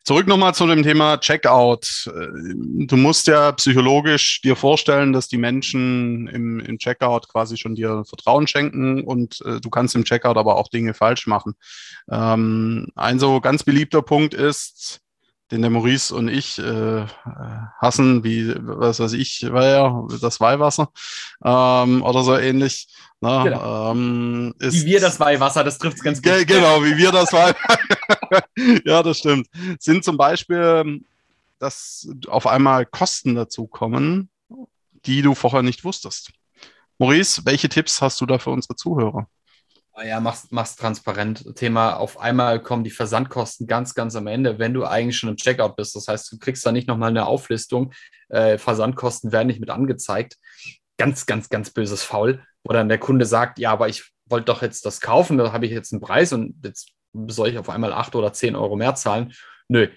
zurück 0.04 0.28
nochmal 0.28 0.54
zu 0.54 0.68
dem 0.68 0.84
Thema 0.84 1.18
Checkout. 1.18 2.06
Du 2.06 2.98
musst 2.98 3.26
ja 3.26 3.52
psychologisch 3.54 4.42
dir 4.42 4.56
vorstellen, 4.56 5.12
dass 5.12 5.28
die 5.28 5.40
Menschen 5.40 6.28
im, 6.28 6.60
im 6.60 6.78
Checkout 6.78 7.28
quasi 7.28 7.58
schon 7.58 7.74
dir 7.74 8.04
Vertrauen 8.06 8.46
schenken 8.48 9.04
und 9.04 9.42
äh, 9.42 9.60
du 9.60 9.70
kannst 9.72 9.96
im 9.96 10.04
Checkout 10.04 10.38
aber 10.38 10.58
auch 10.58 10.68
Dinge 10.68 10.94
falsch 10.94 11.26
machen. 11.26 11.56
Ähm, 12.12 12.90
ein 12.96 13.20
so 13.20 13.42
ganz 13.42 13.64
beliebter 13.64 14.04
Punkt 14.04 14.36
ist, 14.36 15.02
den 15.52 15.62
der 15.62 15.72
Maurice 15.72 16.14
und 16.14 16.28
ich 16.28 16.60
äh, 16.60 17.06
hassen, 17.80 18.24
wie, 18.24 18.54
was 18.60 19.00
weiß 19.00 19.14
ich, 19.14 19.48
war 19.52 19.66
ja 19.66 20.08
das 20.22 20.40
Weihwasser 20.40 20.90
ähm, 21.44 22.04
oder 22.04 22.24
so 22.24 22.38
ähnlich. 22.38 22.88
Ne, 23.20 23.42
genau. 23.46 23.92
ähm, 23.92 24.54
ist, 24.60 24.76
wie 24.76 24.86
wir 24.86 25.00
das 25.00 25.20
Weihwasser, 25.20 25.64
das 25.64 25.80
trifft 25.80 25.98
es 25.98 26.04
ganz 26.04 26.22
gut. 26.22 26.46
Genau, 26.46 26.84
wie 26.84 26.98
wir 26.98 27.12
das 27.12 27.34
Weihwasser. 27.34 27.56
ja, 28.86 29.04
das 29.04 29.20
stimmt. 29.20 29.48
Sind 29.80 30.04
zum 30.04 30.18
Beispiel, 30.18 31.02
dass 31.60 32.10
auf 32.28 32.48
einmal 32.48 32.86
Kosten 32.86 33.36
dazukommen, 33.36 34.30
die 35.06 35.22
du 35.22 35.36
vorher 35.36 35.64
nicht 35.64 35.84
wusstest. 35.84 36.32
Maurice, 36.98 37.46
welche 37.46 37.70
Tipps 37.70 38.02
hast 38.02 38.20
du 38.22 38.26
da 38.26 38.40
für 38.40 38.50
unsere 38.50 38.76
Zuhörer? 38.76 39.28
Ah 39.94 40.06
ja, 40.06 40.20
mach's, 40.20 40.48
mach's 40.52 40.76
transparent. 40.76 41.56
Thema, 41.56 41.96
auf 41.96 42.20
einmal 42.20 42.62
kommen 42.62 42.84
die 42.84 42.92
Versandkosten 42.92 43.66
ganz, 43.66 43.96
ganz 43.96 44.16
am 44.16 44.28
Ende, 44.28 44.60
wenn 44.60 44.74
du 44.74 44.86
eigentlich 44.86 45.18
schon 45.18 45.30
im 45.30 45.38
Checkout 45.38 45.76
bist. 45.76 45.96
Das 45.96 46.08
heißt, 46.08 46.32
du 46.32 46.38
kriegst 46.38 46.64
da 46.66 46.72
nicht 46.72 46.88
nochmal 46.88 47.10
eine 47.10 47.26
Auflistung. 47.26 47.94
Äh, 48.30 48.60
Versandkosten 48.60 49.32
werden 49.32 49.48
nicht 49.48 49.60
mit 49.60 49.72
angezeigt. 49.72 50.38
Ganz, 50.98 51.26
ganz, 51.26 51.50
ganz 51.50 51.72
böses 51.72 52.04
Faul, 52.04 52.44
wo 52.64 52.74
dann 52.74 52.90
der 52.90 53.00
Kunde 53.00 53.26
sagt, 53.26 53.58
ja, 53.58 53.72
aber 53.72 53.90
ich 53.90 54.12
wollte 54.26 54.46
doch 54.46 54.62
jetzt 54.62 54.86
das 54.86 55.02
kaufen, 55.02 55.38
da 55.38 55.52
habe 55.52 55.66
ich 55.66 55.72
jetzt 55.72 55.94
einen 55.94 56.02
Preis 56.02 56.34
und 56.34 56.56
jetzt 56.64 56.92
soll 57.28 57.50
ich 57.50 57.58
auf 57.58 57.70
einmal 57.70 57.94
acht 57.94 58.16
oder 58.16 58.34
zehn 58.34 58.56
Euro 58.56 58.76
mehr 58.76 58.96
zahlen. 58.96 59.34
Nö, 59.68 59.88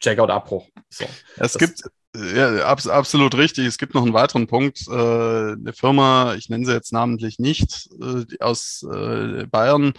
Checkout-Abbruch. 0.00 0.68
So, 0.88 1.06
es 1.36 1.58
gibt, 1.58 1.82
ja, 2.14 2.64
abs 2.64 2.86
absolut 2.86 3.36
richtig. 3.36 3.66
Es 3.66 3.78
gibt 3.78 3.94
noch 3.94 4.02
einen 4.02 4.14
weiteren 4.14 4.46
Punkt. 4.46 4.86
Äh, 4.88 4.92
eine 4.92 5.72
Firma, 5.74 6.34
ich 6.34 6.48
nenne 6.48 6.66
sie 6.66 6.72
jetzt 6.72 6.92
namentlich 6.92 7.38
nicht, 7.38 7.88
äh, 8.00 8.24
aus 8.40 8.86
äh, 8.90 9.46
Bayern, 9.46 9.92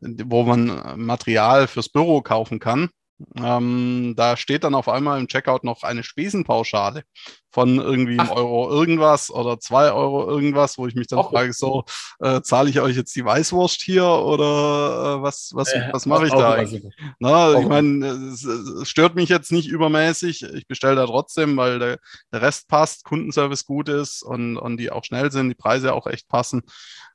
wo 0.00 0.44
man 0.44 1.00
Material 1.00 1.66
fürs 1.66 1.88
Büro 1.88 2.22
kaufen 2.22 2.58
kann. 2.58 2.90
Ähm, 3.36 4.14
da 4.16 4.36
steht 4.36 4.64
dann 4.64 4.74
auf 4.74 4.88
einmal 4.88 5.18
im 5.18 5.26
Checkout 5.26 5.64
noch 5.64 5.82
eine 5.82 6.02
Spesenpauschale 6.02 7.04
von 7.50 7.78
irgendwie 7.78 8.18
einem 8.18 8.28
Euro 8.28 8.70
irgendwas 8.70 9.30
oder 9.30 9.58
zwei 9.58 9.90
Euro 9.90 10.28
irgendwas, 10.28 10.76
wo 10.76 10.86
ich 10.86 10.94
mich 10.94 11.06
dann 11.06 11.20
auch 11.20 11.30
frage, 11.30 11.54
so, 11.54 11.84
äh, 12.20 12.42
zahle 12.42 12.68
ich 12.68 12.80
euch 12.80 12.94
jetzt 12.94 13.16
die 13.16 13.24
Weißwurst 13.24 13.80
hier 13.80 14.04
oder 14.04 14.44
äh, 14.44 15.22
was, 15.22 15.52
was, 15.54 15.72
äh, 15.72 15.88
was 15.92 16.04
mache 16.04 16.26
ich 16.26 16.32
da 16.32 16.52
eigentlich? 16.52 16.84
Na, 17.18 17.58
ich 17.58 17.66
meine, 17.66 18.06
es, 18.06 18.44
es, 18.44 18.86
stört 18.86 19.14
mich 19.14 19.30
jetzt 19.30 19.52
nicht 19.52 19.68
übermäßig. 19.68 20.42
Ich 20.42 20.66
bestelle 20.66 20.96
da 20.96 21.06
trotzdem, 21.06 21.56
weil 21.56 21.78
der, 21.78 21.98
der 22.30 22.42
Rest 22.42 22.68
passt, 22.68 23.04
Kundenservice 23.04 23.64
gut 23.64 23.88
ist 23.88 24.22
und, 24.22 24.58
und 24.58 24.76
die 24.76 24.92
auch 24.92 25.04
schnell 25.04 25.32
sind, 25.32 25.48
die 25.48 25.54
Preise 25.54 25.94
auch 25.94 26.06
echt 26.06 26.28
passen. 26.28 26.62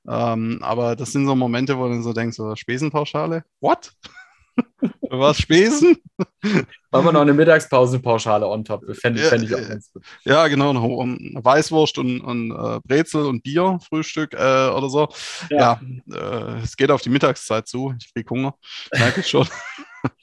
Ähm, 0.08 0.58
aber 0.64 0.96
das 0.96 1.12
sind 1.12 1.28
so 1.28 1.36
Momente, 1.36 1.78
wo 1.78 1.88
du 1.88 2.02
so 2.02 2.14
denkst, 2.14 2.38
so 2.38 2.56
Spesenpauschale? 2.56 3.44
What? 3.60 3.92
Was 5.10 5.38
Spesen? 5.38 5.98
Machen 6.92 7.06
wir 7.06 7.12
noch 7.12 7.22
eine 7.22 7.34
Mittagspausenpauschale 7.34 8.48
on 8.48 8.66
top. 8.66 8.84
Fände 8.96 9.22
fänd 9.22 9.44
ich 9.44 9.56
auch 9.56 9.68
ganz 9.68 9.92
gut. 9.92 10.04
Ja, 10.24 10.48
genau. 10.48 10.74
Weißwurst 10.74 11.98
und, 11.98 12.22
und 12.22 12.52
äh, 12.52 12.80
Brezel 12.84 13.26
und 13.26 13.44
Bier, 13.44 13.80
Frühstück 13.88 14.34
äh, 14.34 14.70
oder 14.70 14.90
so. 14.90 15.08
Ja, 15.50 15.80
ja 16.10 16.56
äh, 16.58 16.62
es 16.64 16.76
geht 16.76 16.92
auf 16.92 17.02
die 17.02 17.10
Mittagszeit 17.10 17.68
zu. 17.68 17.94
Ich 18.00 18.14
kriege 18.14 18.30
Hunger. 18.30 18.56
Merke 18.94 19.22
ich 19.22 19.28
schon. 19.28 19.48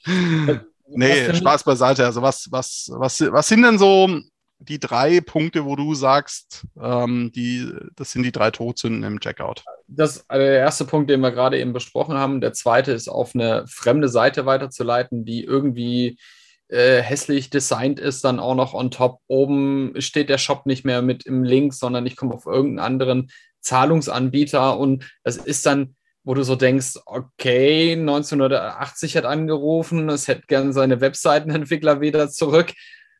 nee, 0.87 1.33
Spaß 1.33 1.63
beiseite. 1.63 2.05
Also, 2.05 2.21
was, 2.21 2.47
was, 2.51 2.89
was, 2.93 3.21
was 3.31 3.47
sind 3.47 3.63
denn 3.63 3.77
so 3.77 4.21
die 4.59 4.79
drei 4.79 5.21
Punkte, 5.21 5.65
wo 5.65 5.75
du 5.75 5.95
sagst, 5.95 6.65
ähm, 6.81 7.31
die, 7.33 7.71
das 7.95 8.11
sind 8.11 8.23
die 8.23 8.31
drei 8.31 8.51
Todsünden 8.51 9.03
im 9.03 9.19
Checkout? 9.19 9.63
Das 9.87 10.29
also 10.29 10.45
der 10.45 10.59
erste 10.59 10.85
Punkt, 10.85 11.09
den 11.09 11.21
wir 11.21 11.31
gerade 11.31 11.59
eben 11.59 11.73
besprochen 11.73 12.17
haben. 12.17 12.41
Der 12.41 12.53
zweite 12.53 12.91
ist, 12.91 13.07
auf 13.07 13.33
eine 13.33 13.65
fremde 13.67 14.09
Seite 14.09 14.45
weiterzuleiten, 14.45 15.23
die 15.23 15.43
irgendwie 15.43 16.19
äh, 16.67 17.01
hässlich 17.01 17.49
designt 17.49 17.99
ist, 17.99 18.23
dann 18.23 18.39
auch 18.39 18.55
noch 18.55 18.73
on 18.73 18.91
top. 18.91 19.19
Oben 19.27 19.93
steht 19.99 20.29
der 20.29 20.37
Shop 20.37 20.65
nicht 20.65 20.85
mehr 20.85 21.01
mit 21.01 21.25
im 21.25 21.43
Link, 21.43 21.73
sondern 21.73 22.05
ich 22.05 22.15
komme 22.15 22.35
auf 22.35 22.45
irgendeinen 22.45 22.85
anderen 22.85 23.31
Zahlungsanbieter 23.61 24.77
und 24.77 25.09
das 25.23 25.37
ist 25.37 25.65
dann 25.65 25.95
wo 26.25 26.33
du 26.35 26.43
so 26.43 26.55
denkst, 26.55 26.99
okay, 27.05 27.93
1980 27.93 29.17
hat 29.17 29.25
angerufen, 29.25 30.09
es 30.09 30.27
hätte 30.27 30.43
gern 30.47 30.73
seine 30.73 31.01
Webseitenentwickler 31.01 32.01
wieder 32.01 32.29
zurück. 32.29 32.73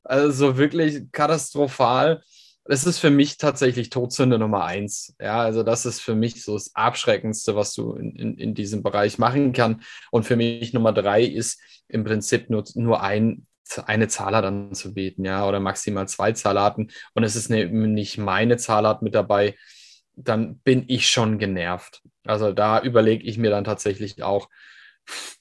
Also 0.03 0.57
wirklich 0.57 1.11
katastrophal. 1.11 2.21
Das 2.65 2.85
ist 2.85 2.99
für 2.99 3.09
mich 3.09 3.37
tatsächlich 3.37 3.89
Todsünde 3.89 4.37
Nummer 4.37 4.63
eins. 4.63 5.15
Ja, 5.19 5.41
also 5.41 5.63
das 5.63 5.85
ist 5.85 6.01
für 6.01 6.13
mich 6.13 6.43
so 6.43 6.53
das 6.53 6.75
Abschreckendste, 6.75 7.55
was 7.55 7.73
du 7.73 7.93
in, 7.93 8.15
in, 8.15 8.37
in 8.37 8.53
diesem 8.53 8.83
Bereich 8.83 9.17
machen 9.17 9.53
kannst. 9.53 9.87
Und 10.11 10.23
für 10.23 10.35
mich 10.35 10.71
Nummer 10.73 10.93
drei 10.93 11.23
ist 11.23 11.59
im 11.87 12.03
Prinzip 12.03 12.49
nur, 12.49 12.63
nur 12.75 13.01
ein, 13.01 13.47
eine 13.85 14.07
Zahlart 14.07 14.45
anzubieten, 14.45 15.25
ja, 15.25 15.47
oder 15.47 15.59
maximal 15.59 16.07
zwei 16.07 16.31
Zahlarten. 16.33 16.91
Und 17.15 17.23
es 17.23 17.35
ist 17.35 17.49
ne, 17.49 17.65
nicht 17.65 18.17
meine 18.19 18.57
Zahlart 18.57 19.01
mit 19.01 19.15
dabei, 19.15 19.55
dann 20.15 20.59
bin 20.59 20.85
ich 20.87 21.09
schon 21.09 21.39
genervt. 21.39 22.01
Also 22.25 22.51
da 22.51 22.81
überlege 22.81 23.23
ich 23.23 23.37
mir 23.37 23.49
dann 23.49 23.63
tatsächlich 23.63 24.21
auch, 24.21 24.49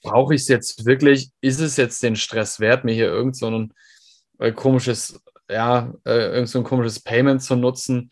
brauche 0.01 0.33
ich 0.33 0.41
es 0.41 0.47
jetzt 0.47 0.85
wirklich? 0.85 1.31
Ist 1.41 1.59
es 1.59 1.77
jetzt 1.77 2.01
den 2.01 2.15
Stress 2.15 2.59
wert, 2.59 2.85
mir 2.85 2.93
hier 2.93 3.07
irgendeinen 3.07 3.69
so 3.69 3.75
äh, 4.39 4.51
komisches, 4.51 5.21
ja, 5.49 5.93
äh, 6.05 6.33
irgend 6.33 6.49
so 6.49 6.59
ein 6.59 6.63
komisches 6.63 6.99
Payment 6.99 7.43
zu 7.43 7.55
nutzen, 7.55 8.11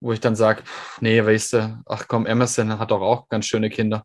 wo 0.00 0.12
ich 0.12 0.20
dann 0.20 0.36
sage, 0.36 0.62
nee, 1.00 1.24
weißt 1.24 1.52
du, 1.54 1.82
ach 1.86 2.06
komm, 2.08 2.26
Emerson 2.26 2.78
hat 2.78 2.90
doch 2.90 3.00
auch 3.00 3.28
ganz 3.28 3.46
schöne 3.46 3.70
Kinder 3.70 4.04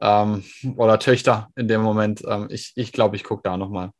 ähm, 0.00 0.44
oder 0.76 0.98
Töchter 0.98 1.50
in 1.56 1.68
dem 1.68 1.82
Moment. 1.82 2.22
Ähm, 2.26 2.48
ich 2.50 2.74
glaube, 2.74 2.82
ich, 2.82 2.92
glaub, 2.92 3.14
ich 3.14 3.24
gucke 3.24 3.42
da 3.42 3.56
nochmal. 3.56 3.90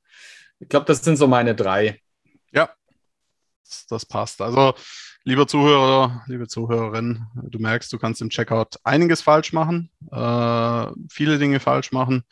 Ich 0.59 0.69
glaube, 0.69 0.87
das 0.87 1.03
sind 1.03 1.17
so 1.17 1.27
meine 1.27 1.55
drei. 1.55 2.01
Ja, 2.53 2.71
das 3.89 4.07
passt. 4.07 4.41
Also, 4.41 4.75
lieber 5.25 5.49
Zuhörer, 5.49 6.23
liebe 6.27 6.47
Zuhörerin, 6.47 7.27
du 7.35 7.59
merkst, 7.59 7.93
du 7.93 7.99
kannst 7.99 8.23
im 8.23 8.31
Checkout 8.31 8.79
einiges 8.85 9.23
falsch 9.23 9.53
machen, 9.53 9.91
äh, 10.11 10.87
viele 11.11 11.39
Dinge 11.39 11.59
falsch 11.59 11.93
machen 11.93 12.25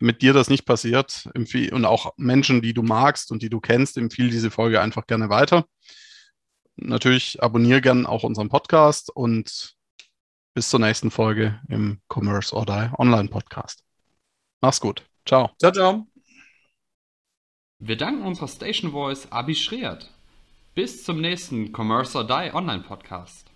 mit 0.00 0.22
dir 0.22 0.32
das 0.32 0.48
nicht 0.48 0.64
passiert 0.64 1.28
und 1.34 1.84
auch 1.84 2.14
Menschen, 2.16 2.62
die 2.62 2.74
du 2.74 2.82
magst 2.82 3.30
und 3.30 3.42
die 3.42 3.50
du 3.50 3.60
kennst, 3.60 3.96
empfehle 3.96 4.30
diese 4.30 4.50
Folge 4.50 4.80
einfach 4.80 5.06
gerne 5.06 5.28
weiter. 5.28 5.66
natürlich 6.76 7.42
abonniere 7.42 7.82
gern 7.82 8.06
auch 8.06 8.24
unseren 8.24 8.48
Podcast 8.48 9.10
und 9.14 9.76
bis 10.54 10.70
zur 10.70 10.80
nächsten 10.80 11.10
Folge 11.10 11.60
im 11.68 12.00
Commerce 12.08 12.54
or 12.54 12.64
Die 12.64 12.90
Online 12.98 13.28
Podcast. 13.28 13.84
Mach's 14.62 14.80
gut. 14.80 15.04
Ciao. 15.26 15.50
Ciao, 15.58 15.72
ciao. 15.72 16.06
Wir 17.78 17.96
danken 17.96 18.22
unserer 18.22 18.48
Station 18.48 18.92
Voice 18.92 19.30
Abi 19.30 19.54
Schreert. 19.54 20.10
Bis 20.74 21.04
zum 21.04 21.20
nächsten 21.20 21.72
Commerce 21.74 22.16
or 22.16 22.26
Die 22.26 22.54
Online 22.54 22.82
Podcast. 22.82 23.50